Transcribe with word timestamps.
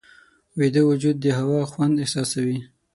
ویده 0.59 0.81
وجود 0.89 1.15
د 1.21 1.25
هوا 1.39 1.61
خوند 1.71 1.95
احساسوي 2.03 2.59